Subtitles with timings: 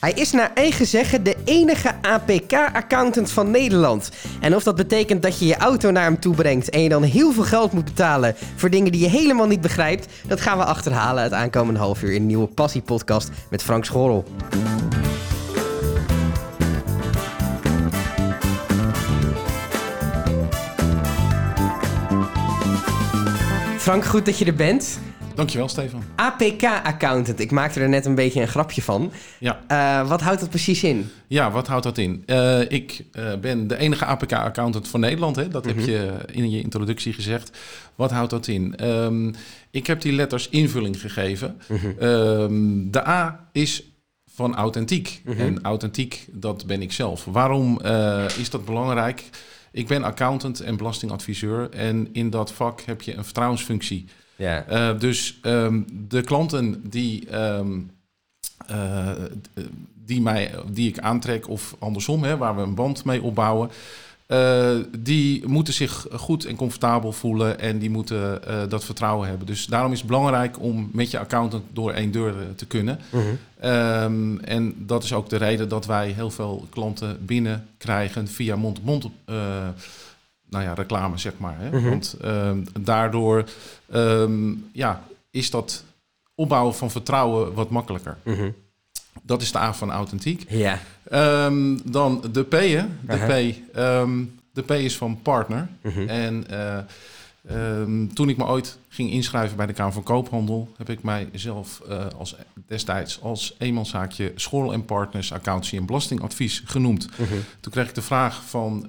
[0.00, 4.10] Hij is naar eigen zeggen de enige APK-accountant van Nederland.
[4.40, 7.02] En of dat betekent dat je je auto naar hem toe brengt en je dan
[7.02, 10.64] heel veel geld moet betalen voor dingen die je helemaal niet begrijpt, dat gaan we
[10.64, 14.24] achterhalen het aankomende half uur in een nieuwe Passie-podcast met Frank Schorrel.
[23.78, 24.98] Frank, goed dat je er bent.
[25.40, 26.02] Dankjewel, Stefan.
[26.16, 27.40] APK-accountant.
[27.40, 29.12] Ik maakte er net een beetje een grapje van.
[29.38, 31.10] Ja, Eh, wat houdt dat precies in?
[31.26, 32.22] ja wat houdt dat in?
[32.26, 35.36] Eh, ik eh, ben de enige APK-accountant van Nederland.
[35.36, 35.48] Hè?
[35.48, 37.58] Dat heb je in je introductie gezegd.
[37.94, 38.76] Wat houdt dat in?
[38.76, 39.32] Ehm,
[39.70, 41.60] ik heb die letters invulling gegeven.
[41.98, 43.82] Ehm, de A is
[44.32, 45.22] van authentiek.
[45.36, 47.24] En authentiek, dat ben ik zelf.
[47.24, 47.80] Waarom
[48.38, 49.24] is dat belangrijk?
[49.72, 51.70] Ik ben accountant en belastingadviseur.
[51.70, 54.06] En in dat vak heb je een vertrouwensfunctie.
[54.40, 54.64] Ja.
[54.66, 57.80] Eh, dus ehm, de klanten die, ehm,
[58.66, 59.08] eh,
[60.04, 63.70] die, mij, die ik aantrek, of andersom, hè, waar we een band mee opbouwen,
[64.26, 69.46] eh, die moeten zich goed en comfortabel voelen en die moeten dat vertrouwen hebben.
[69.46, 72.98] Dus daarom is het belangrijk om met je accountant door één deur te kunnen.
[73.60, 79.06] Ehm, en dat is ook de reden dat wij heel veel klanten binnenkrijgen via mond-op-mond
[79.24, 79.34] eh,
[80.50, 81.56] nou ja, reclame, zeg maar.
[81.58, 81.80] Hè?
[81.88, 83.44] Want ehm, daardoor
[83.90, 85.84] ehm, ja, is dat
[86.34, 88.16] opbouwen van vertrouwen wat makkelijker.
[89.22, 90.44] Dat is de A van authentiek.
[90.48, 90.78] Ja.
[91.08, 92.84] Ehm, dan de P, hè?
[93.00, 93.16] De.
[93.16, 93.72] P,
[94.52, 95.68] de P is van partner.
[96.06, 96.44] En
[97.42, 97.82] eh,
[98.14, 102.06] toen ik me ooit ging inschrijven bij de Kamer van Koophandel, heb ik mijzelf eh,
[102.18, 107.08] als, destijds als eenmanszaakje School en Partners Accountancy en Belastingadvies genoemd.
[107.60, 108.86] Toen kreeg ik de vraag van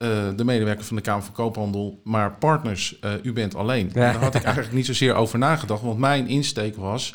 [0.00, 3.90] eh, de medewerker van de Kamer van Koophandel, maar partners, eh, u bent alleen.
[3.94, 4.06] Ja.
[4.06, 7.14] En daar had ik eigenlijk niet zozeer over nagedacht, want mijn insteek was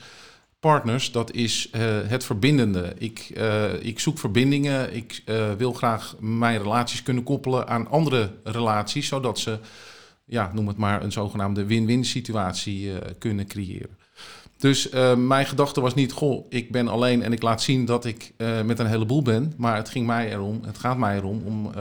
[0.60, 2.94] partners, dat is eh, het verbindende.
[2.98, 3.30] Ik,
[3.82, 4.96] ik zoek verbindingen.
[4.96, 5.24] Ik
[5.58, 9.60] wil graag mijn relaties kunnen koppelen aan andere relaties, zodat ze,
[10.26, 13.98] ja, noem het maar, een zogenaamde win-win situatie kunnen creëren.
[14.58, 18.34] Dus mijn gedachte was niet, goh, ik ben alleen en ik laat zien dat ik
[18.66, 19.54] met een heleboel ben.
[19.58, 21.72] Maar het ging mij erom, het gaat mij erom om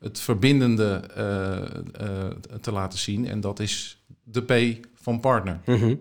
[0.00, 3.26] het verbindende eh, eh, te laten zien.
[3.26, 5.60] En dat is de P van partner.
[5.64, 5.94] Mhm.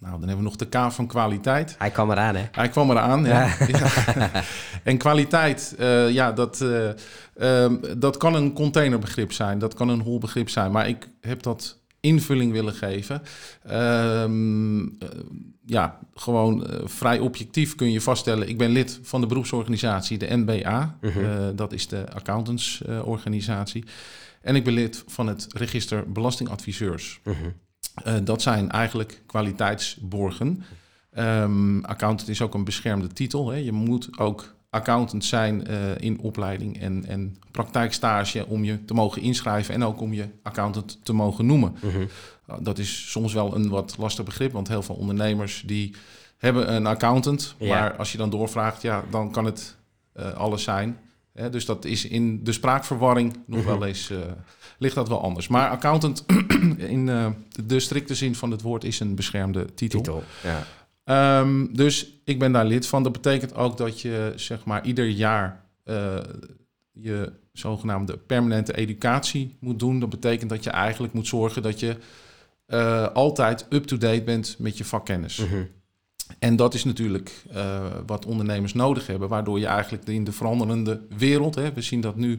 [0.00, 1.74] Nou, dan hebben we nog de K van kwaliteit.
[1.78, 2.44] Hij kwam eraan, hè?
[2.52, 3.54] Hij kwam eraan, ja.
[3.66, 4.30] Ja.
[4.82, 6.88] En kwaliteit, eh, ja, dat, eh,
[7.36, 11.79] ehm, dat kan een containerbegrip zijn, dat kan een holbegrip zijn, maar ik heb dat
[12.00, 13.22] invulling willen geven.
[13.62, 15.08] Ehm, eh,
[15.66, 18.48] ja, gewoon eh, vrij objectief kun je vaststellen.
[18.48, 20.98] Ik ben lid van de beroepsorganisatie, de NBA.
[21.00, 23.84] Eh, dat is de accountantsorganisatie.
[24.40, 27.20] en ik ben lid van het register Belastingadviseurs.
[28.04, 30.62] Eh, dat zijn eigenlijk kwaliteitsborgen.
[31.10, 33.50] Ehm, accountant is ook een beschermde titel.
[33.50, 33.56] Hè.
[33.56, 39.22] Je moet ook accountant zijn eh, in opleiding en, en praktijkstage om je te mogen
[39.22, 41.74] inschrijven en ook om je accountant te mogen noemen.
[42.46, 45.94] Nou, dat is soms wel een wat lastig begrip, want heel veel ondernemers die
[46.38, 47.80] hebben een accountant, Ja.
[47.80, 49.76] maar als je dan doorvraagt, ja, dan kan het
[50.12, 50.98] eh, alles zijn.
[51.32, 51.50] Hè.
[51.50, 54.18] Dus dat is in de spraakverwarring nog wel eens, eh,
[54.78, 55.48] ligt dat wel anders.
[55.48, 56.24] Maar accountant
[56.94, 57.06] in
[57.64, 60.00] de strikte zin van het woord is een beschermde titel.
[60.00, 60.22] Titel.
[60.42, 60.66] Ja.
[61.10, 63.02] Ehm, dus ik ben daar lid van.
[63.02, 66.18] Dat betekent ook dat je zeg maar ieder jaar eh,
[66.92, 70.00] je zogenaamde permanente educatie moet doen.
[70.00, 71.96] Dat betekent dat je eigenlijk moet zorgen dat je
[72.66, 75.42] eh, altijd up-to-date bent met je vakkennis.
[76.38, 81.00] En dat is natuurlijk eh, wat ondernemers nodig hebben, waardoor je eigenlijk in de veranderende
[81.16, 82.38] wereld, hè, we zien dat nu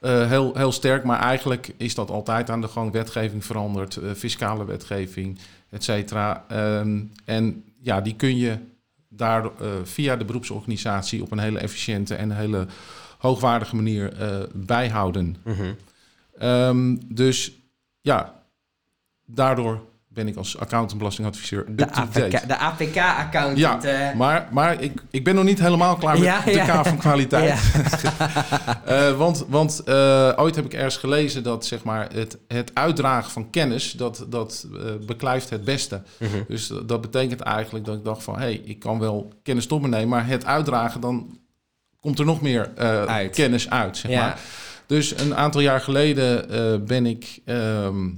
[0.00, 2.92] heel, heel sterk, maar eigenlijk is dat altijd aan de gang.
[2.92, 5.38] Wetgeving verandert, fiscale wetgeving,
[5.70, 6.44] et cetera.
[6.48, 8.58] Ehm, en ja, die kun je
[9.08, 12.66] daar eh, via de beroepsorganisatie op een hele efficiënte en hele
[13.18, 15.36] hoogwaardige manier eh, bijhouden.
[16.38, 17.52] Ehm, dus
[18.00, 18.42] ja,
[19.26, 19.80] daardoor
[20.14, 21.90] ben ik als accountant belastingadviseur De.
[21.92, 23.58] APK, de APK-accountant.
[23.58, 26.80] Ja, eh, maar, maar ik, ik ben nog niet helemaal klaar met Ja, de ja.
[26.82, 27.60] K van kwaliteit.
[28.84, 33.30] Eh, want want eh, ooit heb ik ergens gelezen dat zeg maar, het, het uitdragen
[33.30, 36.02] van kennis, dat, dat eh, beklijft het beste.
[36.18, 36.30] Mhm.
[36.48, 39.66] Dus dat- dat betekent eigenlijk dat ik dacht van, hé, hey, ik kan wel kennis
[39.66, 41.38] tot me nemen, maar het uitdragen, dan
[42.00, 43.34] komt er nog meer eh, Uit.
[43.34, 43.96] kennis uit.
[43.96, 44.20] Zeg Ja.
[44.20, 44.38] maar.
[44.86, 48.08] Dus een aantal jaar geleden eh, ben ik, ehm,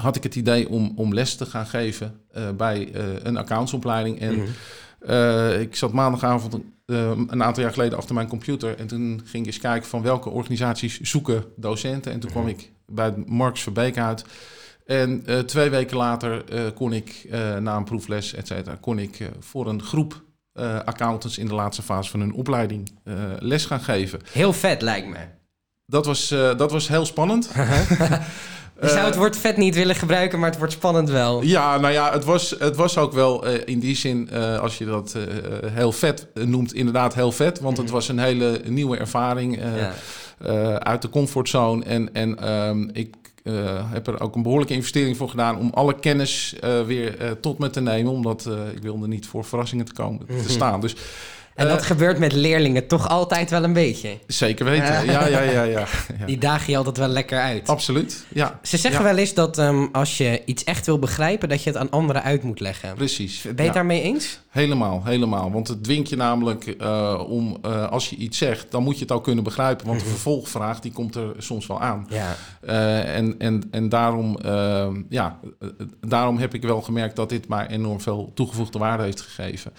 [0.00, 4.20] had ik het idee om, om les te gaan geven eh, bij eh, een accountsopleiding.
[4.20, 4.46] En Mhm.
[5.00, 6.56] eh, ik zat maandagavond
[6.86, 8.78] een aantal jaar geleden achter mijn computer.
[8.78, 12.12] En toen ging ik eens kijken van welke organisaties zoeken docenten.
[12.12, 14.24] En toen kwam ik bij Marks Verbeek uit.
[14.86, 16.44] En twee weken later
[16.74, 17.26] kon ik,
[17.60, 20.22] na een proefles, et cetera, kon ik voor een groep
[20.84, 22.92] accountants in de laatste fase van hun opleiding
[23.38, 24.20] les gaan geven.
[24.32, 25.18] Heel vet lijkt me.
[25.86, 27.50] Dat was, dat was heel spannend.
[28.80, 31.42] Je zou het woord vet niet willen gebruiken, maar het wordt spannend wel.
[31.42, 34.78] Ja, nou ja, het was, het was ook wel eh, in die zin, eh, als
[34.78, 35.22] je dat eh,
[35.72, 37.60] heel vet noemt, inderdaad heel vet.
[37.60, 39.92] Want het was een hele nieuwe ervaring eh, Ja.
[40.38, 41.84] eh, uit de comfortzone.
[41.84, 43.54] En, en ehm, ik eh,
[43.92, 47.58] heb er ook een behoorlijke investering voor gedaan om alle kennis eh, weer eh, tot
[47.58, 48.12] me te nemen.
[48.12, 50.80] Omdat eh, ik wilde niet voor verrassingen te, komen, te staan.
[50.80, 50.94] Dus
[51.54, 54.18] En dat Eh, gebeurt met leerlingen toch altijd wel een beetje.
[54.26, 55.04] zeker weten.
[55.04, 55.84] Ja, ja, ja, ja.
[56.26, 57.68] Die dagen je altijd wel lekker uit.
[57.68, 58.58] Absoluut, ja.
[58.62, 61.78] Ze zeggen wel eens dat ehm, als je iets echt wil begrijpen, dat je het
[61.78, 62.94] aan anderen uit moet leggen.
[62.94, 63.42] Precies.
[63.42, 64.40] Ben je het daarmee eens?
[64.48, 65.52] Helemaal, helemaal.
[65.52, 69.00] Want het dwingt je namelijk eh, om, eh, als je iets zegt, dan moet je
[69.02, 69.86] het ook kunnen begrijpen.
[69.86, 72.06] Want de vervolgvraag, die komt er soms wel aan.
[72.08, 72.36] Ja.
[73.04, 75.38] En, en, en daarom, eh, ja,
[76.06, 79.72] daarom heb ik wel gemerkt dat dit mij enorm veel toegevoegde waarde heeft gegeven.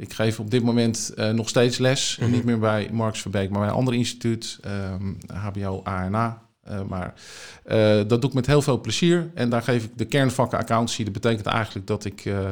[0.00, 2.16] Ik geef op dit moment eh, nog steeds les.
[2.20, 2.30] Mhm.
[2.30, 6.42] Niet meer bij Marks Verbeek, maar bij een ander instituut, ehm, HBO ANA.
[6.62, 7.14] Eh, maar
[7.64, 9.30] eh, dat doe ik met heel veel plezier.
[9.34, 11.04] En daar geef ik de kernvakken accountancy.
[11.04, 12.48] Dat betekent eigenlijk dat ik eh,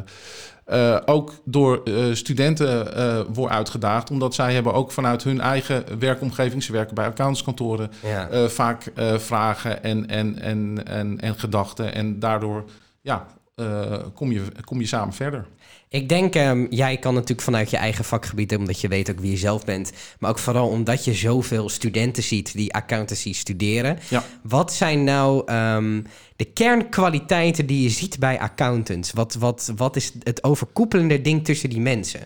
[0.69, 4.11] eh, ook door eh, studenten eh word uitgedaagd.
[4.11, 6.63] Omdat zij hebben ook vanuit hun eigen werkomgeving...
[6.63, 7.91] ze werken bij accountantskantoren...
[8.03, 8.29] ja.
[8.29, 11.95] eh, vaak eh, vragen en, en, en, en, en gedachten.
[11.95, 12.65] En daardoor
[13.01, 13.27] ja,
[13.59, 15.47] eh, kom, je, kom je samen verder.
[15.89, 19.31] Ik denk, ehm, jij kan natuurlijk vanuit je eigen vakgebied, omdat je weet ook wie
[19.31, 23.99] je zelf bent, maar ook vooral omdat je zoveel studenten ziet die accountancy studeren.
[24.09, 24.25] Ja.
[24.43, 26.03] Wat zijn nou ehm,
[26.37, 29.13] de kernkwaliteiten die je ziet bij accountants?
[29.13, 32.21] Wat, wat, wat is het overkoepelende ding tussen die mensen?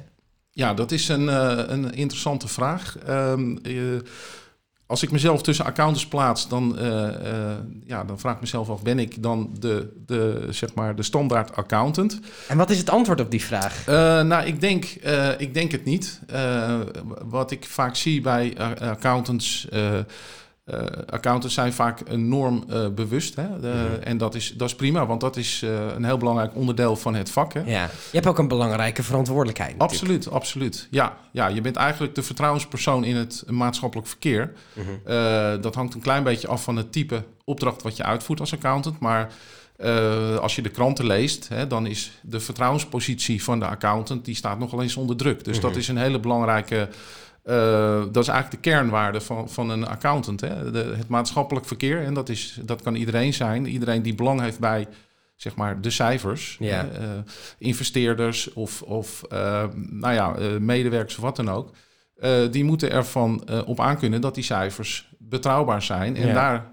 [0.54, 2.98] Ja, dat is een, eh, een interessante vraag.
[2.98, 3.74] Ehm, eh,
[4.92, 8.82] als ik mezelf tussen accountants plaats, dan, eh, eh, ja, dan vraag ik mezelf af:
[8.82, 12.20] ben ik dan de, de, zeg maar de standaard accountant?
[12.48, 13.86] En wat is het antwoord op die vraag?
[13.86, 14.84] Eh, nou, ik denk,
[15.38, 16.20] ik denk het niet.
[17.24, 19.68] Wat ik vaak zie bij accountants.
[20.72, 23.34] Eh, accountants zijn vaak enorm eh, bewust.
[23.36, 23.60] Hè?
[23.60, 26.96] De- En dat is, dat is prima, want dat is eh, een heel belangrijk onderdeel
[26.96, 27.52] van het vak.
[27.52, 27.60] Hè?
[27.60, 27.82] Ja.
[27.82, 29.76] Je hebt ook een belangrijke verantwoordelijkheid.
[29.78, 30.00] natuurlijk.
[30.02, 30.88] Absoluut, absoluut.
[30.90, 34.52] Ja, ja, je bent eigenlijk de vertrouwenspersoon in het maatschappelijk verkeer.
[34.72, 35.60] Mhm.
[35.60, 38.98] Dat hangt een klein beetje af van het type opdracht wat je uitvoert als accountant.
[38.98, 39.32] Maar
[40.40, 44.24] als je de kranten leest, hè, dan is de vertrouwenspositie van de accountant...
[44.24, 45.44] die staat nogal eens onder druk.
[45.44, 46.88] Dus dat is een hele belangrijke...
[47.42, 50.40] eh, dat is eigenlijk de kernwaarde van, van een accountant.
[50.40, 50.70] Hè?
[50.70, 52.02] De, het maatschappelijk verkeer.
[52.04, 53.66] En dat, is, dat kan iedereen zijn.
[53.66, 54.86] Iedereen die belang heeft bij
[55.36, 56.56] zeg maar, de cijfers.
[56.60, 56.88] Ja.
[56.88, 57.08] eh,
[57.58, 61.70] investeerders of, of eh, nou ja, medewerkers of wat dan ook.
[62.50, 66.16] Die moeten ervan op aankunnen dat die cijfers betrouwbaar zijn.
[66.16, 66.32] En Ja.
[66.34, 66.64] daar,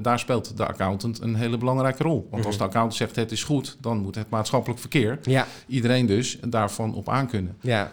[0.00, 2.28] daar speelt de accountant een hele belangrijke rol.
[2.30, 6.06] Want als de accountant zegt het is goed, dan moet het maatschappelijk verkeer, Ja, iedereen
[6.06, 7.56] dus, daarvan op aankunnen.
[7.60, 7.92] ja.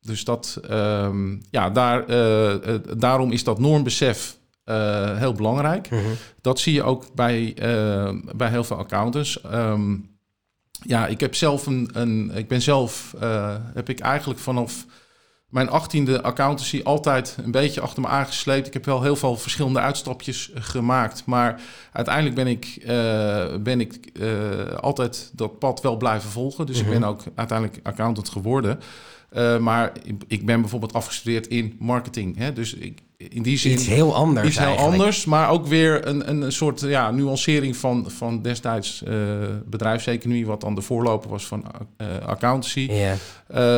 [0.00, 5.90] Dus dat, ehm, ja, daar, eh, eh, daarom is dat normbesef eh, heel belangrijk.
[5.90, 6.02] Mhm.
[6.40, 9.40] Dat zie je ook bij, eh, bij heel veel accountants.
[9.42, 9.96] Ehm,
[10.82, 13.14] ja, ik heb zelf een, een ik ben zelf,
[13.74, 14.86] heb ik eigenlijk vanaf
[15.48, 18.66] mijn achttiende accountancy altijd een beetje achter me aangesleept.
[18.66, 21.60] Ik heb wel heel veel verschillende uitstapjes gemaakt, maar
[21.92, 22.82] uiteindelijk ben ik,
[23.62, 24.12] ben ik
[24.80, 26.66] altijd dat pad wel blijven volgen.
[26.66, 28.80] Dus ik ben ook uiteindelijk accountant geworden.
[29.30, 29.92] Eh, maar
[30.26, 32.36] ik- ben bijvoorbeeld afgestudeerd in marketing.
[32.36, 32.52] Hè?
[32.52, 34.96] Dus ik, in die zin Iets heel anders iets heel eigenlijk.
[34.96, 39.14] anders, maar ook weer een, een, soort ja, nuancering van, van destijds eh,
[39.66, 41.64] bedrijfseconomie, wat dan de voorloper was van
[41.96, 42.90] eh, accountancy.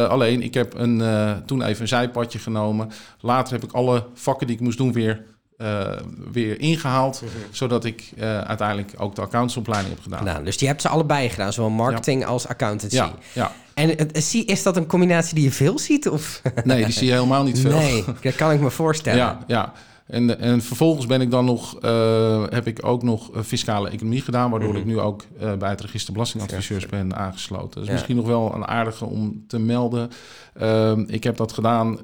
[0.09, 1.02] Alleen, ik heb een,
[1.47, 2.90] toen even een zijpadje genomen.
[3.21, 5.25] Later heb ik alle vakken die ik moest doen weer,
[5.62, 5.99] eh,
[6.33, 10.25] weer ingehaald, zodat ik eh, uiteindelijk ook de accountantsopleiding heb gedaan.
[10.25, 12.97] Nou, dus die hebt ze allebei gedaan, zowel marketing als accountancy.
[12.97, 13.52] Ja, ja.
[13.75, 14.12] En
[14.47, 16.09] is dat een combinatie die je veel ziet?
[16.09, 16.42] Of?
[16.64, 17.71] Nee, die zie je helemaal niet veel.
[17.78, 19.19] Nee, dat kan ik me voorstellen.
[19.19, 19.73] Ja, ja.
[20.12, 24.21] En, en vervolgens ben ik dan nog, eh, heb ik ook nog eh, fiscale economie
[24.23, 24.78] gedaan, waardoor Mhm.
[24.78, 27.71] ik nu ook eh, bij het register belastingadviseurs ben aangesloten.
[27.71, 27.92] Dat is Ja.
[27.92, 30.11] misschien nog wel een aardige om te melden.
[30.54, 31.99] Ehm, ik heb dat gedaan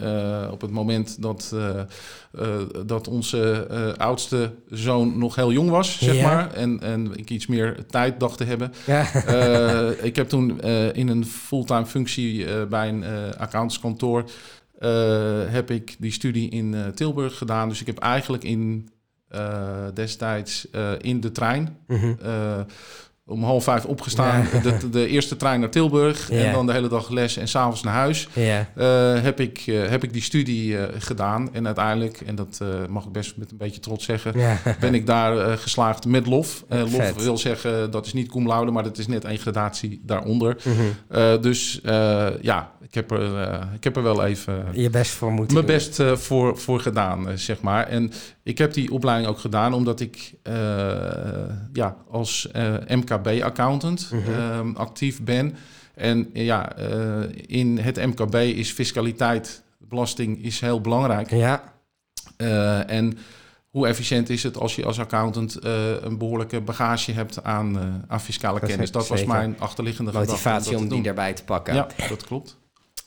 [0.51, 1.55] op het moment dat,
[2.87, 3.67] dat onze
[3.99, 6.27] oudste zoon nog heel jong was, zeg Ja.
[6.29, 6.53] maar.
[6.55, 8.73] En, en ik iets meer tijd dacht te hebben.
[8.87, 9.03] Ja.
[10.03, 10.61] Ik heb toen
[10.93, 13.05] in een fulltime functie bij een
[13.39, 14.27] accountantskantoor eh,
[15.51, 17.69] heb ik die studie in eh, Tilburg gedaan.
[17.69, 18.89] Dus ik heb eigenlijk in
[19.29, 21.77] eh, destijds eh, in de trein.
[21.87, 22.15] Mhm.
[23.29, 24.47] Om half vijf opgestaan.
[24.53, 24.61] Ja.
[24.61, 26.31] De, de eerste trein naar Tilburg.
[26.31, 26.45] Ja.
[26.45, 28.29] En dan de hele dag les en s'avonds naar huis.
[28.33, 28.69] Ja.
[28.75, 31.55] Eh, heb, ik, eh, heb ik die studie eh, gedaan.
[31.55, 34.35] En uiteindelijk, en dat mag ik best met een beetje trots zeggen,
[34.81, 36.65] ben ik daar geslaagd met lof.
[36.69, 40.57] Lof wil zeggen, dat is niet cum laude, maar dat is net één gradatie daaronder.
[40.65, 41.41] Mhm.
[41.41, 41.81] Dus
[42.41, 45.77] ja, ik heb, er, ik heb er wel even Je best voor moeten mijn doen.
[45.77, 47.87] best voor, voor gedaan, zeg maar.
[47.87, 48.13] En
[48.49, 50.55] ik heb die opleiding ook gedaan omdat ik eh,
[51.73, 54.31] ja, als eh, MKB-accountant Mhm.
[54.33, 55.57] ehm, actief ben.
[55.95, 56.77] En eh, ja,
[57.47, 61.31] in het MKB is fiscaliteit, belasting is heel belangrijk.
[61.31, 61.73] Ja.
[62.87, 63.19] En
[63.69, 65.65] hoe efficiënt is het als je als accountant
[66.03, 67.79] een behoorlijke bagage hebt aan,
[68.09, 68.87] aan fiscale Dat kennis?
[68.87, 70.13] is Dat was mijn achterliggende.
[70.13, 71.07] Motivatie om te die doen.
[71.07, 71.75] erbij te pakken.
[71.75, 72.57] Ja, dat klopt.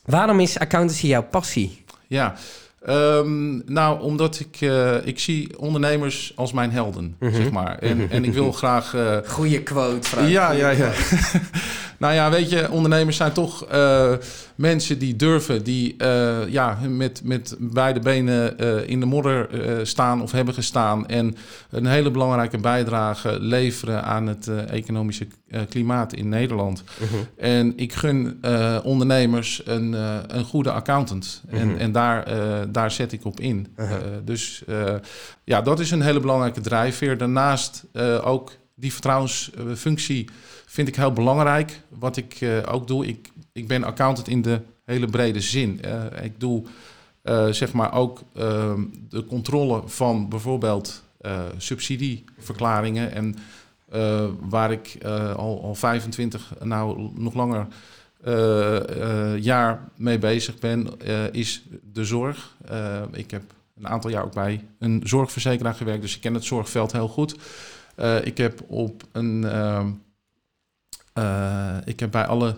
[0.04, 1.84] Waarom is accountancy jouw passie?
[2.06, 2.34] Ja,
[2.84, 7.34] Ehm, nou, omdat ik, eh, ik zie ondernemers als mijn helden, Mhm.
[7.34, 7.78] zeg maar.
[7.78, 8.94] En, en ik wil graag...
[8.94, 10.28] eh, Goeie quote, Frank.
[10.28, 10.90] ja, ja, ja.
[11.98, 14.12] nou ja, weet je, ondernemers zijn toch eh,
[14.54, 19.76] mensen die durven, die eh, ja, met, met beide benen eh, in de modder eh,
[19.82, 21.36] staan of hebben gestaan en
[21.70, 25.26] een hele belangrijke bijdrage leveren aan het economische
[25.68, 26.84] klimaat in Nederland.
[27.00, 27.14] Mhm.
[27.36, 31.42] En ik gun eh, ondernemers een, eh, een goede accountant.
[31.48, 31.76] En, Mhm.
[31.78, 33.66] en daar, eh, daar zet ik op in.
[33.74, 33.90] Eh,
[34.24, 34.94] dus eh,
[35.44, 37.18] ja, dat is een hele belangrijke drijfveer.
[37.18, 40.28] Daarnaast eh, ook die vertrouwensfunctie
[40.66, 41.80] vind ik heel belangrijk.
[41.88, 45.82] Wat ik eh, ook doe, ik, ik ben accountant in de hele brede zin.
[45.82, 46.62] Eh, ik doe
[47.22, 53.12] eh, zeg maar ook ehm, de controle van bijvoorbeeld eh, subsidieverklaringen.
[53.12, 53.36] En
[53.92, 57.66] eh, waar ik eh, al, al 25, nou nog langer
[58.24, 61.00] eh, jaar mee bezig ben,
[61.32, 62.56] is de zorg.
[63.12, 63.42] Ik heb
[63.76, 67.36] een aantal jaar ook bij een zorgverzekeraar gewerkt, dus ik ken het zorgveld heel goed.
[68.22, 69.44] Ik heb op een.
[69.44, 69.88] ehm,
[71.12, 72.56] eh, ik heb bij alle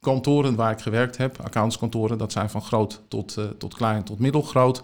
[0.00, 4.82] kantoren waar ik gewerkt heb, accountskantoren, dat zijn van groot tot, tot klein tot middelgroot,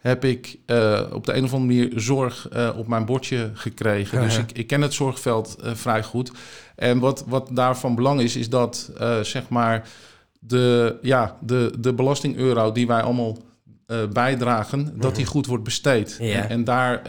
[0.00, 4.20] heb ik eh, op de een of andere manier zorg eh, op mijn bordje gekregen.
[4.20, 6.32] Dus ik, ik ken het zorgveld eh, vrij goed.
[6.76, 8.90] En wat, wat daarvan belang is, is dat
[9.22, 9.88] zeg maar
[10.38, 13.36] de, ja, de, de belastingeuro die wij allemaal
[14.12, 16.16] bijdragen, dat die goed wordt besteed.
[16.18, 16.28] Mhm.
[16.28, 16.42] Ja.
[16.42, 17.02] En, en daar,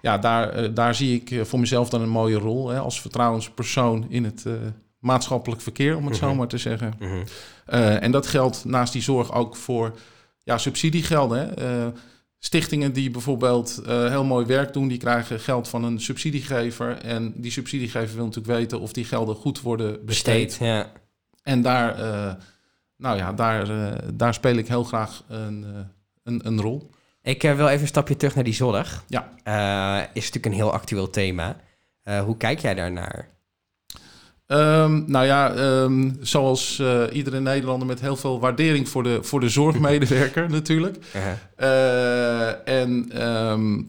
[0.00, 4.24] ja, daar, daar zie ik voor mezelf dan een mooie rol hè, als vertrouwenspersoon in
[4.24, 4.44] het
[4.98, 6.36] maatschappelijk verkeer, om het zo Mhm.
[6.36, 6.94] maar te zeggen.
[6.98, 7.24] Mhm.
[8.00, 9.92] En dat geldt naast die zorg ook voor
[10.50, 11.38] ja, subsidiegelden.
[11.38, 11.54] Hè.
[11.54, 11.92] Eh,
[12.38, 16.98] stichtingen die bijvoorbeeld eh, heel mooi werk doen, die krijgen geld van een subsidiegever.
[16.98, 20.44] En die subsidiegever wil natuurlijk weten of die gelden goed worden besteed.
[20.44, 20.92] Besteed, ja.
[21.42, 22.34] En daar, eh,
[22.96, 23.66] nou ja, daar,
[24.14, 25.66] daar speel ik heel graag een,
[26.22, 26.90] een, een rol.
[27.22, 29.04] Ik wil even een stapje terug naar die zorg.
[29.06, 29.28] Ja.
[30.02, 31.56] Is natuurlijk een heel actueel thema.
[32.24, 33.28] Hoe kijk jij daarnaar?
[34.50, 39.40] Ehm, nou ja, ehm, zoals eh, iedere Nederlander met heel veel waardering voor de, voor
[39.40, 40.96] de zorgmedewerker natuurlijk.
[41.56, 43.82] Eh, en ehm,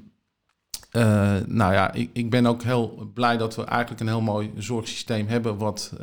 [0.92, 4.52] eh, nou ja, ik, ik ben ook heel blij dat we eigenlijk een heel mooi
[4.58, 5.58] zorgsysteem hebben.
[5.58, 5.94] Wat,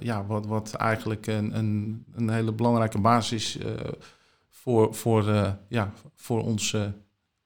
[0.00, 3.64] ja, wat, wat eigenlijk een, een, een hele belangrijke basis is
[4.50, 6.76] voor, voor, ja, voor ons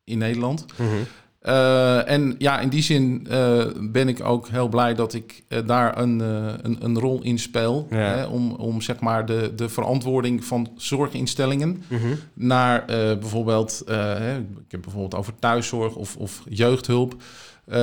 [0.04, 0.66] in Nederland.
[0.78, 1.02] Mhm.
[1.42, 5.58] Eh, en ja, in die zin eh, ben ik ook heel blij dat ik eh,
[5.66, 7.86] daar een, een, een rol in speel.
[7.90, 7.96] Ja.
[7.96, 12.14] Hè, om, om zeg maar de, de verantwoording van zorginstellingen Mhm.
[12.34, 17.14] naar bijvoorbeeld, hè, ik heb bijvoorbeeld over thuiszorg of, of jeugdhulp,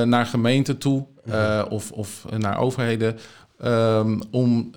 [0.04, 3.18] naar gemeenten toe eh, of, of naar overheden.
[3.60, 4.70] ehm, om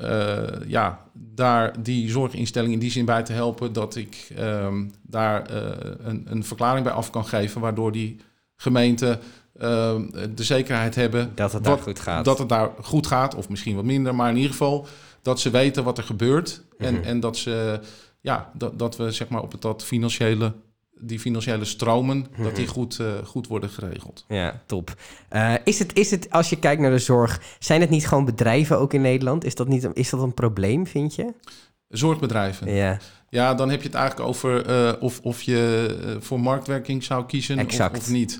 [0.67, 5.49] ja, daar die zorginstelling in die zin bij te helpen dat ik ehm, daar
[6.03, 8.17] een, een verklaring bij af kan geven, waardoor die
[8.63, 9.19] gemeenten
[9.59, 12.25] ehm, de zekerheid hebben Dat het daar goed gaat.
[12.25, 14.87] dat het daar goed gaat, of misschien wat minder, maar in ieder geval
[15.21, 16.63] dat ze weten wat er gebeurt.
[16.77, 17.03] En, Mhm.
[17.03, 17.79] en dat ze
[18.21, 20.53] ja, dat, dat we zeg maar op het dat financiële,
[20.99, 22.73] die financiële stromen, dat die Mhm.
[22.73, 24.25] goed, eh, goed worden geregeld.
[24.27, 24.93] Ja, top.
[25.29, 28.25] Eh, is, het, is het, als je kijkt naar de zorg, zijn het niet gewoon
[28.25, 29.43] bedrijven ook in Nederland?
[29.45, 31.33] Is dat, niet, is dat een probleem, vind je?
[31.97, 32.73] Zorgbedrijven.
[32.73, 32.97] Ja,
[33.29, 37.25] Ja, dan heb je het eigenlijk over eh, of, of je eh, voor marktwerking zou
[37.25, 37.97] kiezen of, Exact.
[37.97, 38.39] of niet.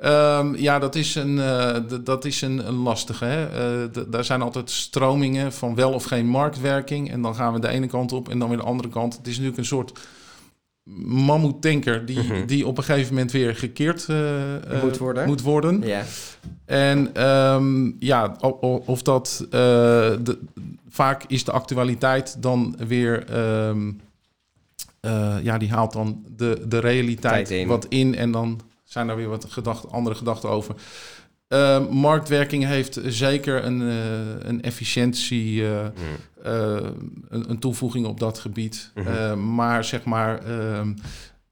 [0.00, 1.40] Ehm, ja, dat is een,
[1.88, 3.24] d- dat is een, een lastige.
[3.24, 3.90] Hè?
[4.10, 7.10] Daar zijn altijd stromingen van wel of geen marktwerking.
[7.10, 9.16] En dan gaan we de ene kant op en dan weer de andere kant.
[9.16, 9.92] Het is natuurlijk een soort
[10.94, 12.46] mammoetanker die, Mhm.
[12.46, 15.26] die op een gegeven moment weer gekeerd eh, eh, Moet worden.
[15.26, 15.80] Moet worden.
[15.84, 16.02] ja.
[16.64, 18.36] En ehm, ja,
[18.86, 19.50] of dat eh,
[20.22, 20.38] de,
[20.88, 23.24] vaak is de actualiteit dan weer.
[23.30, 23.92] ehm,
[25.00, 27.68] eh, ja, die haalt dan de, de realiteit in.
[27.68, 30.74] wat in en dan zijn er weer wat gedacht, andere gedachten over.
[31.48, 33.94] Uh, marktwerking heeft zeker een, uh,
[34.38, 35.84] een efficiëntie, uh,
[36.42, 38.92] een, een, toevoeging op dat gebied.
[38.94, 40.94] Mm maar zeg maar, ehm,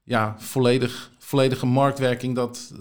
[0.03, 2.73] ja, volledig, volledige marktwerking, dat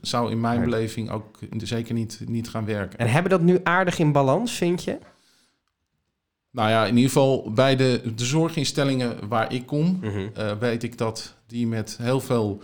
[0.00, 2.98] zou in mijn beleving ook zeker niet, niet gaan werken.
[2.98, 4.98] En hebben dat nu aardig in balans, vind je?
[6.50, 10.98] Nou ja, in ieder geval bij de, de zorginstellingen waar ik kom, mm weet ik
[10.98, 12.62] dat die met heel veel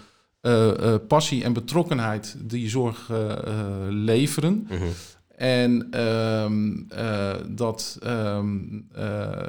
[1.08, 3.32] passie en betrokkenheid die zorg uh,
[3.88, 4.52] leveren.
[4.52, 4.88] Mm -hmm.
[5.36, 6.88] En um,
[7.48, 8.88] dat, um,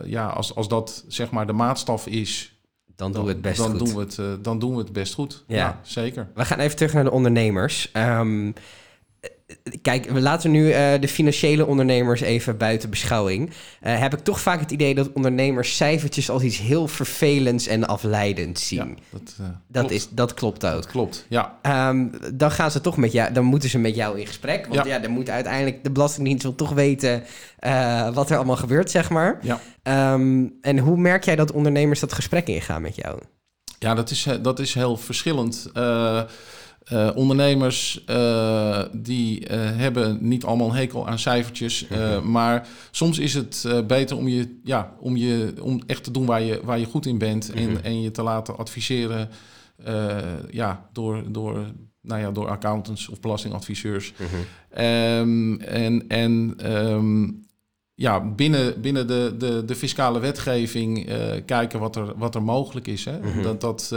[0.06, 2.54] ja, als, als dat zeg maar de maatstaf is.
[2.96, 3.80] Dan doen we het best dan goed.
[3.80, 5.44] Doen we het, dan doen we het best goed.
[5.48, 6.28] Ja, ja zeker.
[6.36, 7.92] We gaan even terug naar de ondernemers.
[7.94, 8.54] Um,
[9.82, 13.50] Kijk, we laten nu uh, de financiële ondernemers even buiten beschouwing.
[13.50, 17.88] Uh, heb ik toch vaak het idee dat ondernemers cijfertjes als iets heel vervelends en
[17.88, 18.88] afleidends zien.
[18.88, 19.92] Ja, dat, uh, dat, klopt.
[19.92, 20.72] Is, dat klopt ook.
[20.72, 21.60] Dat klopt, ja.
[21.90, 24.68] Um, dan gaan ze toch met jou, dan moeten ze met jou in gesprek.
[24.68, 27.24] Want ja, ja dan moet uiteindelijk de Belastingdienst wil toch weten
[28.14, 29.40] wat er allemaal gebeurt, zeg maar.
[29.42, 30.14] Ja.
[30.14, 33.20] Um, en hoe merk jij dat ondernemers dat gesprek ingaan met jou?
[33.80, 35.72] Ja, dat is, dat is heel verschillend.
[36.94, 41.88] Uh, ondernemers uh, die uh, hebben niet allemaal een hekel aan cijfertjes.
[42.24, 46.42] maar soms is het beter om je, ja, om je om echt te doen waar
[46.42, 47.52] je, waar je goed in bent.
[47.52, 47.84] en, mhm.
[47.84, 49.30] en je te laten adviseren
[50.50, 51.66] ja, door, door,
[52.02, 54.14] nou ja, door accountants of belastingadviseurs.
[54.18, 54.86] Mhm.
[54.86, 57.46] Um, en en um,
[57.94, 61.10] ja, binnen, binnen de, de, de fiscale wetgeving
[61.46, 63.06] kijken wat er, wat er mogelijk is.
[63.06, 63.20] Hè?
[63.20, 63.42] Mhm.
[63.42, 63.62] Dat.
[63.62, 63.94] dat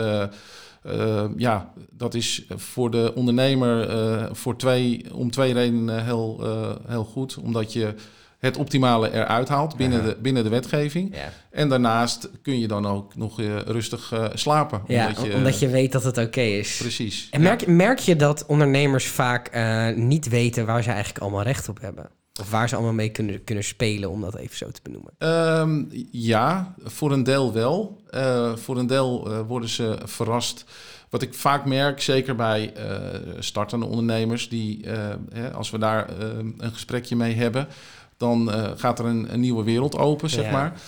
[0.86, 6.70] uh, ja, dat is voor de ondernemer uh, voor twee, om twee redenen heel, uh,
[6.86, 7.36] heel goed.
[7.36, 7.94] Omdat je
[8.38, 11.16] het optimale eruit haalt binnen, de, binnen de wetgeving.
[11.16, 11.32] Ja.
[11.50, 14.82] En daarnaast kun je dan ook nog rustig slapen.
[14.86, 16.76] Ja, omdat je, omdat je weet dat het oké okay is.
[16.76, 17.28] Precies.
[17.30, 19.50] En merk, merk je dat ondernemers vaak
[19.96, 22.10] niet weten waar ze eigenlijk allemaal recht op hebben?
[22.40, 25.12] Of waar ze allemaal mee kunnen, kunnen spelen, om dat even zo te benoemen.
[25.18, 28.02] Um, ja, voor een deel wel.
[28.10, 30.64] Uh, voor een deel uh, worden ze verrast.
[31.10, 34.86] Wat ik vaak merk, zeker bij uh, startende ondernemers, die
[35.32, 37.68] hè, als we daar een gesprekje mee hebben,
[38.16, 40.50] dan gaat er een, een, nieuwe wereld open, zeg ja.
[40.50, 40.80] maar.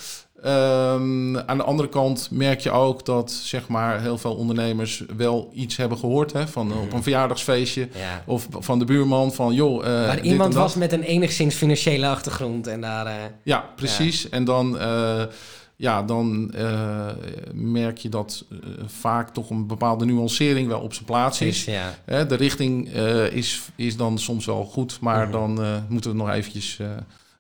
[0.47, 5.51] Um, aan de andere kant merk je ook dat zeg maar, heel veel ondernemers wel
[5.53, 8.23] iets hebben gehoord hè, van op een verjaardagsfeestje ja.
[8.27, 9.85] of van de buurman van joh.
[9.85, 13.07] Uh, maar iemand was met een enigszins financiële achtergrond en daar.
[13.07, 14.23] Uh, ja, precies.
[14.23, 14.29] Ja.
[14.31, 14.77] En dan.
[14.77, 15.23] Uh,
[15.77, 16.55] ja, dan
[17.53, 18.45] merk je dat
[18.87, 21.65] vaak toch een bepaalde nuancering wel op zijn plaats is.
[21.65, 22.25] Ja.
[22.25, 22.89] De richting
[23.33, 25.57] is, is dan soms wel goed, maar mm -hmm.
[25.57, 26.79] dan moeten we nog eventjes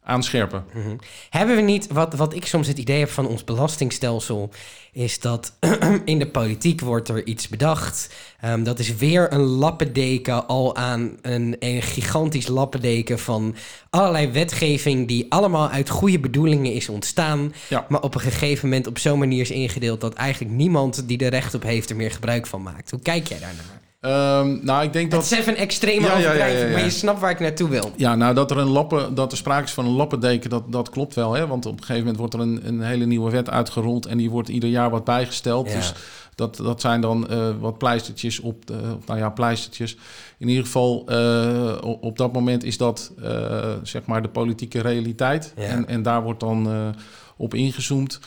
[0.04, 0.64] aanscherpen.
[0.74, 0.98] Mm -hmm.
[1.30, 4.50] Hebben we niet, wat, wat ik soms het idee heb van ons belastingstelsel,
[4.92, 5.52] is dat
[6.04, 8.14] in de politiek wordt er iets bedacht.
[8.44, 13.54] Um, dat is weer een lappendeken al aan een, een gigantisch lappendeken van
[13.90, 17.54] allerlei wetgeving die allemaal uit goede bedoelingen is ontstaan.
[17.68, 17.86] Ja.
[17.88, 21.30] Maar op een gegeven moment op zo'n manier is ingedeeld dat eigenlijk niemand die er
[21.30, 22.90] recht op heeft er meer gebruik van maakt.
[22.90, 23.82] Hoe kijk jij daarnaar?
[24.06, 25.22] Um, nou, ik denk dat...
[25.22, 27.68] Het is even een extreme ja, overdrijving, ja, ja, maar je snapt waar ik naartoe
[27.68, 27.92] wil.
[27.96, 30.90] Ja, nou, dat er, een lappen, dat er sprake is van een lappendeken, dat, dat
[30.90, 31.32] klopt wel.
[31.32, 31.46] Hè?
[31.46, 34.06] Want op een gegeven moment wordt er een, een hele nieuwe wet uitgerold...
[34.06, 35.72] en die wordt ieder jaar wat bijgesteld.
[35.72, 35.92] Dus
[36.34, 39.96] dat, dat zijn dan uh, wat pleistertjes op, de, nou ja, pleistertjes.
[40.38, 45.52] In ieder geval, uh, op, dat moment is dat, uh, zeg maar, de politieke realiteit.
[45.56, 46.94] En, en daar wordt dan
[47.36, 48.20] op ingezoomd.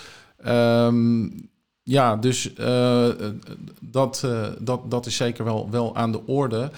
[0.48, 1.50] Um,
[1.88, 3.10] ja, dus uh,
[3.80, 6.72] dat, uh, dat, dat is zeker wel, wel aan de orde.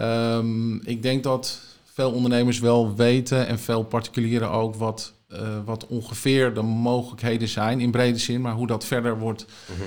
[0.00, 1.60] Um, ik denk dat
[1.92, 7.80] veel ondernemers wel weten en veel particulieren ook wat, uh, wat ongeveer de mogelijkheden zijn
[7.80, 9.86] in brede zin, maar hoe dat verder wordt mm -hmm.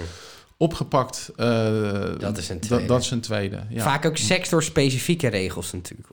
[0.57, 1.31] opgepakt,
[2.17, 2.85] dat is een tweede.
[2.85, 3.83] Dat is een tweede ja.
[3.83, 6.07] Vaak ook sectorspecifieke regels natuurlijk.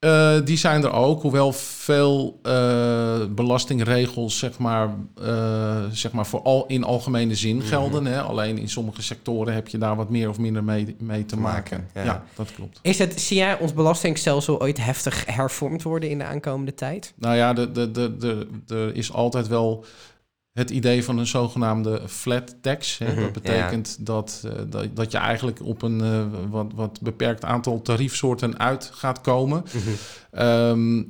[0.00, 4.88] Uh, die zijn er ook, hoewel veel uh, belastingregels zeg maar,
[5.22, 7.68] uh, zeg maar voor al, in algemene zin mm -hmm.
[7.68, 8.06] gelden.
[8.06, 8.20] Hè?
[8.20, 11.76] Alleen in sommige sectoren heb je daar wat meer of minder mee, mee te maken.
[11.76, 11.88] maken.
[11.94, 12.04] Ja.
[12.04, 12.24] ja.
[12.34, 12.78] dat klopt.
[12.82, 17.12] Is het, zie jij ons belastingstelsel ooit heftig hervormd worden in de aankomende tijd?
[17.16, 17.56] Nou ja,
[18.68, 19.84] er is altijd wel
[20.52, 22.98] het idee van een zogenaamde flat tax.
[22.98, 23.06] Hè.
[23.06, 24.04] Mm -hmm, dat betekent ja.
[24.04, 28.90] dat, uh, dat, dat je eigenlijk op een uh, wat, wat beperkt aantal tariefsoorten uit
[28.94, 29.64] gaat komen.
[29.72, 30.46] Mm -hmm.
[30.46, 31.04] um, uh,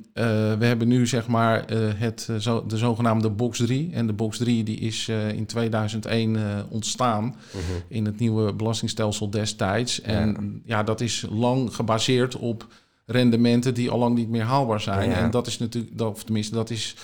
[0.59, 1.65] we hebben nu zeg maar
[1.97, 3.91] het, zo, de zogenaamde box 3.
[3.93, 7.83] En de box 3 die is in 2001 ontstaan mm -hmm.
[7.89, 10.01] in het nieuwe belastingstelsel destijds.
[10.01, 10.77] En ja.
[10.77, 12.67] ja, dat is lang gebaseerd op
[13.07, 15.11] rendementen die al lang niet meer haalbaar zijn.
[15.11, 15.17] Ja.
[15.17, 16.97] En dat is natuurlijk, of tenminste, dat is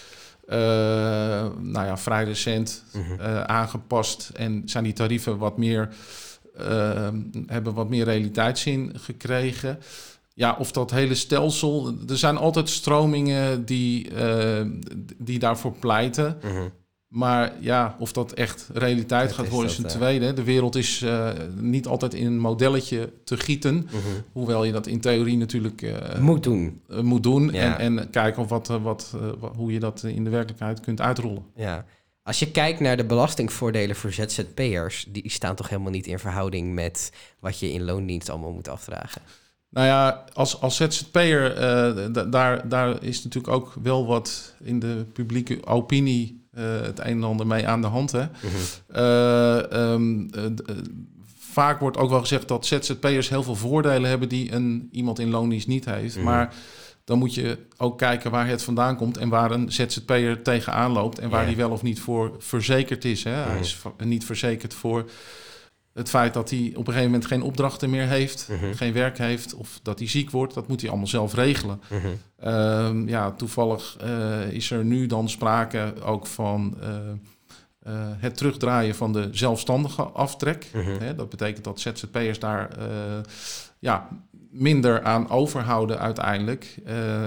[0.46, 5.88] nou ja, vrij recent uh, aangepast en zijn die tarieven wat meer,
[6.60, 7.08] uh,
[7.46, 9.78] hebben wat meer realiteitszin gekregen.
[10.34, 11.94] ja, of dat hele stelsel.
[12.08, 14.60] Er zijn altijd stromingen die, uh,
[15.18, 16.38] die daarvoor pleiten.
[16.42, 16.68] Mhm.
[17.08, 19.90] Maar ja, of dat echt realiteit Dat gaat worden, is een eh.
[19.90, 20.32] tweede.
[20.32, 23.74] De wereld is eh, niet altijd in een modelletje te gieten.
[23.74, 23.96] Mhm.
[24.32, 26.80] Hoewel je dat in theorie natuurlijk eh, Moet doen.
[27.02, 27.50] moet doen.
[27.52, 27.78] Ja.
[27.78, 31.44] En, en kijken of wat, wat, wa- hoe je dat in de werkelijkheid kunt uitrollen.
[31.56, 31.84] Ja.
[32.22, 36.74] Als je kijkt naar de belastingvoordelen voor ZZP'ers, die staan toch helemaal niet in verhouding
[36.74, 39.22] met wat je in loondienst allemaal moet afdragen.
[39.70, 41.54] Nou ja, als, als ZZP'er,
[42.12, 47.24] da- daar, daar is natuurlijk ook wel wat in de publieke opinie het een en
[47.24, 48.12] ander mee aan de hand.
[48.12, 48.24] Hè?
[48.92, 50.50] Eh, ehm, eh, eh,
[51.38, 55.30] vaak wordt ook wel gezegd dat ZZP'ers heel veel voordelen hebben die een, iemand in
[55.30, 56.16] loondienst niet heeft.
[56.16, 56.24] Mhm.
[56.24, 56.54] Maar
[57.04, 61.18] dan moet je ook kijken waar het vandaan komt en waar een ZZP'er tegenaan loopt
[61.18, 61.46] en waar Ja.
[61.46, 63.24] die wel of niet voor verzekerd is.
[63.24, 63.30] Hè?
[63.30, 63.62] Hij Mhm.
[63.62, 65.04] is niet verzekerd voor
[65.96, 68.74] het feit dat hij op een gegeven moment geen opdrachten meer heeft, Mhm.
[68.74, 70.54] geen werk heeft of dat hij ziek wordt.
[70.54, 71.80] Dat moet hij allemaal zelf regelen.
[71.90, 72.06] Mhm.
[72.38, 76.88] Ehm, ja, toevallig eh, is er nu dan sprake ook van eh,
[77.82, 80.66] eh, het terugdraaien van de zelfstandige aftrek.
[80.72, 81.16] Mhm.
[81.16, 82.68] Dat betekent dat ZZP'ers daar
[83.78, 84.08] ja,
[84.50, 86.76] minder aan overhouden uiteindelijk.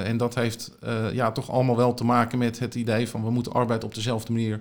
[0.04, 0.72] En dat heeft
[1.14, 4.32] ja, toch allemaal wel te maken met het idee van we moeten arbeid op dezelfde
[4.32, 4.60] manier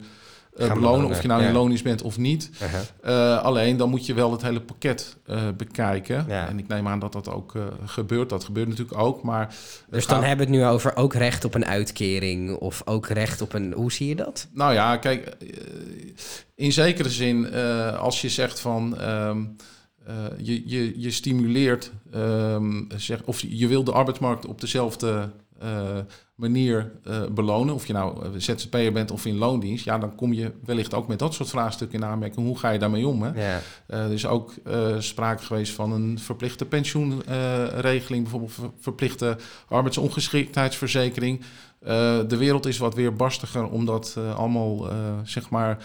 [0.59, 0.83] belonen.
[0.83, 1.49] belonen, Of je nou ja.
[1.49, 2.51] in loondienst bent of niet.
[2.62, 2.83] Aha.
[3.03, 6.25] Eh, alleen dan moet je wel het hele pakket eh, bekijken.
[6.29, 6.49] Ja.
[6.49, 8.29] En ik neem aan dat dat ook eh, gebeurt.
[8.29, 9.23] Dat gebeurt natuurlijk ook.
[9.23, 9.55] Maar
[9.90, 13.40] Dus dan hebben we het nu over ook recht op een uitkering of ook recht
[13.40, 13.73] op een...
[13.73, 14.49] Hoe zie je dat?
[14.53, 15.37] Nou ja, kijk,
[16.59, 19.44] in zekere zin, eh, als je zegt van ehm,
[20.07, 25.99] eh, je, je, je stimuleert, ehm, zeg, of je wil de arbeidsmarkt op dezelfde eh,
[26.35, 30.33] manier eh, belonen, of je nou eh, ZZP'er bent of in loondienst, ja, dan kom
[30.33, 32.47] je wellicht ook met dat soort vraagstukken in aanmerking.
[32.47, 33.23] Hoe ga je daarmee om?
[33.23, 33.49] Hè?
[33.49, 33.61] Ja.
[33.87, 34.55] Er is ook
[34.99, 39.37] sprake geweest van een verplichte pensioenregeling, bijvoorbeeld ver- verplichte
[39.68, 41.40] arbeidsongeschiktheidsverzekering.
[42.29, 44.88] De wereld is wat weer barstiger, omdat allemaal,
[45.25, 45.85] zeg maar,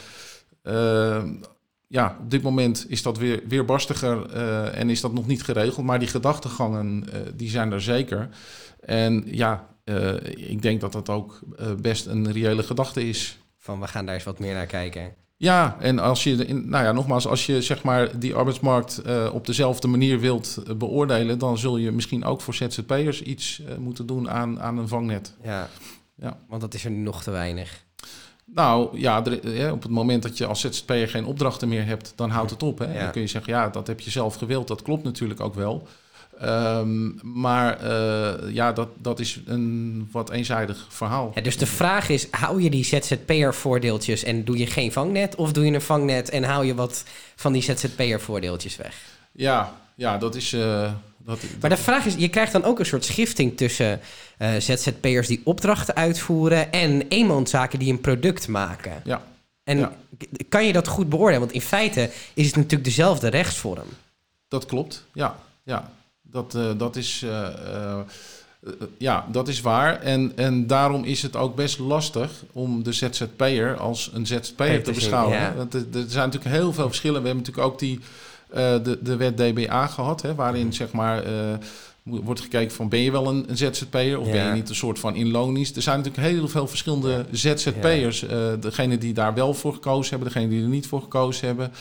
[1.87, 4.29] ja, op dit moment is dat weer, weer barstiger
[4.71, 5.85] en is dat nog niet geregeld.
[5.85, 7.05] Maar die gedachtegangen,
[7.35, 8.29] die zijn er zeker.
[8.85, 13.37] En ja, eh, ik denk dat dat ook eh, best een reële gedachte is.
[13.57, 15.13] Van we gaan daar eens wat meer naar kijken.
[15.37, 19.29] Ja, en als je, in, nou ja, nogmaals, als je zeg maar die arbeidsmarkt eh,
[19.33, 24.29] op dezelfde manier wilt beoordelen, dan zul je misschien ook voor ZZP'ers iets moeten doen
[24.29, 25.35] aan, aan een vangnet.
[25.43, 25.69] Ja.
[26.15, 26.37] Ja.
[26.47, 27.83] Want dat is er nog te weinig.
[28.45, 32.29] Nou ja, er- op het moment dat je als ZZP'er geen opdrachten meer hebt, dan
[32.29, 32.79] houdt het op.
[32.79, 32.93] Hè?
[32.93, 32.99] Ja.
[33.03, 34.67] Dan kun je zeggen, ja, dat heb je zelf gewild.
[34.67, 35.87] Dat klopt natuurlijk ook wel.
[36.39, 41.31] Ehm, maar eh, ja, dat, dat is een wat eenzijdig verhaal.
[41.35, 45.35] Ja, dus de vraag is, hou je die ZZP'er-voordeeltjes en doe je geen vangnet?
[45.35, 47.03] Of doe je een vangnet en hou je wat
[47.35, 48.95] van die ZZP'er-voordeeltjes weg?
[49.31, 50.53] Ja, ja dat is...
[50.53, 53.99] eh, dat, Maar de vraag is, je krijgt dan ook een soort schifting tussen
[54.37, 59.01] eh, ZZP'ers die opdrachten uitvoeren en eenmanszaken die een product maken.
[59.03, 59.21] Ja.
[59.63, 59.91] En Ja.
[60.49, 61.39] kan je dat goed beoordelen?
[61.39, 63.87] Want in feite is het natuurlijk dezelfde rechtsvorm.
[64.47, 65.35] Dat klopt, ja.
[65.63, 65.91] ja.
[66.33, 67.99] Dat, eh, dat, is, eh, eh,
[68.97, 70.01] ja, dat is waar.
[70.01, 74.91] En, en daarom is het ook best lastig om de ZZP'er als een ZZP'er te
[74.91, 75.37] beschouwen.
[75.37, 75.53] ja.
[75.55, 77.21] Want er, er zijn natuurlijk heel veel verschillen.
[77.21, 77.99] We hebben natuurlijk ook die,
[78.83, 81.23] de, de wet DBA gehad, hè, waarin zeg maar...
[82.03, 84.99] wordt gekeken van ben je wel een, een ZZP'er of ben je niet een soort
[84.99, 85.75] van in loondienst.
[85.75, 88.23] Er zijn natuurlijk heel veel verschillende ZZP'ers.
[88.23, 91.71] Eh degene die daar wel voor gekozen hebben, degene die er niet voor gekozen hebben.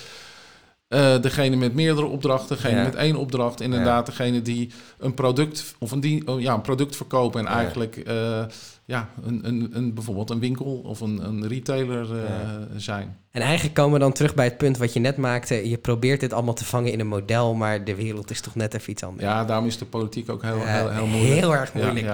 [0.92, 2.83] Eh, degene met meerdere opdrachten, degene Ja.
[2.83, 3.61] met één opdracht.
[3.61, 7.59] Inderdaad, degene die een product of een, dien, oh, ja, een product verkopen en Ja.
[7.59, 8.42] eigenlijk eh,
[8.85, 12.31] ja, een, een, een, bijvoorbeeld een winkel of een, een retailer eh,
[12.76, 13.16] zijn.
[13.31, 15.68] En eigenlijk komen we dan terug bij het punt wat je net maakte.
[15.68, 18.74] Je probeert dit allemaal te vangen in een model, maar de wereld is toch net
[18.74, 19.24] even iets anders.
[19.24, 21.40] Ja, daarom is de politiek ook heel, heel, heel moeilijk.
[21.40, 22.07] heel erg moeilijk.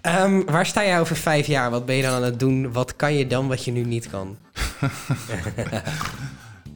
[0.00, 1.70] Ehm, waar sta jij over vijf jaar?
[1.70, 2.72] Wat ben je dan aan het doen?
[2.72, 4.36] Wat kan je dan wat je nu niet kan?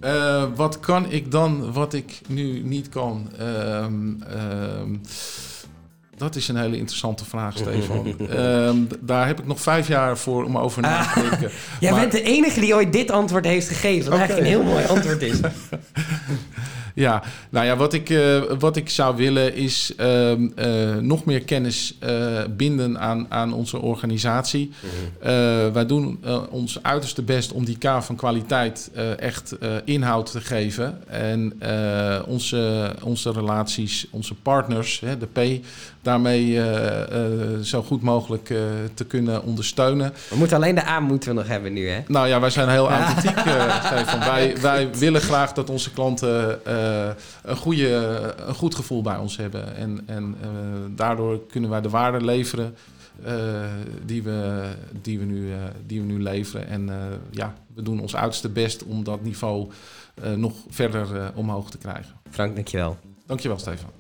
[0.01, 3.29] Eh, wat kan ik dan wat ik nu niet kan?
[3.39, 4.97] Ehm, ehm,
[6.17, 8.15] dat is een hele interessante vraag, Stefan.
[8.29, 11.51] Ehm, daar heb ik nog vijf jaar voor om over na te denken.
[11.81, 14.11] Jij Maar- bent de enige die ooit dit antwoord heeft gegeven.
[14.11, 15.41] Wat eigenlijk een heel mooi antwoord is.
[17.01, 21.41] Ja, nou ja, wat ik, eh, wat ik zou willen is ehm, eh, nog meer
[21.41, 22.17] kennis eh,
[22.57, 24.71] binden aan, aan onze organisatie.
[25.21, 25.31] Eh,
[25.73, 31.09] wij doen ons uiterste best om die K van kwaliteit echt inhoud te geven.
[31.09, 31.53] En
[32.27, 35.65] onze, onze relaties, onze partners, hè, de P,
[36.03, 36.61] daarmee
[37.63, 38.53] zo goed mogelijk
[38.95, 40.13] te kunnen ondersteunen.
[40.29, 42.01] We moeten alleen de A moeten we nog hebben nu, hè?
[42.07, 43.39] Nou ja, wij zijn heel authentiek,
[43.85, 44.19] Stefan.
[44.19, 46.61] Wij, wij willen graag dat onze klanten
[47.43, 47.89] een, goede,
[48.47, 49.77] een goed gevoel bij ons hebben.
[49.77, 50.37] En, en
[50.97, 52.77] daardoor kunnen wij de waarde leveren
[54.05, 54.69] die, we,
[55.03, 55.53] die, we nu,
[55.87, 56.67] die we nu leveren.
[56.67, 56.91] En
[57.31, 59.69] ja, we doen ons uiterste best om dat niveau
[60.37, 62.15] nog verder omhoog te krijgen.
[62.31, 62.99] Frank, dankjewel.
[63.27, 63.91] Dankjewel, Stefan.